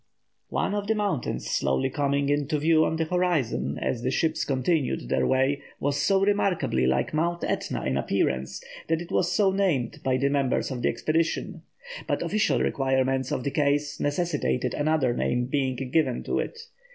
[0.49, 5.09] One of the mountains slowly coming into view on the horizon as the ships continued
[5.09, 9.99] their way was so remarkably like Mount Etna in appearance that it was so named
[10.03, 11.61] by the members of the expedition,
[12.07, 16.57] but official requirements of the case necessitated another name being given to it.